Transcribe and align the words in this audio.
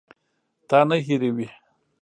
تا 0.69 0.79
نه 0.89 0.97
هېروي. 1.05 1.47